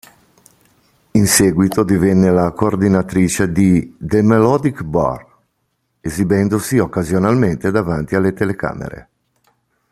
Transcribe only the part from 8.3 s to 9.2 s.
telecamere.